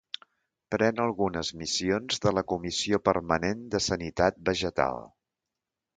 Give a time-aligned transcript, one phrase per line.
[0.75, 4.99] Pren algunes missions de la Comissió Permanent de Sanitat Vegetal.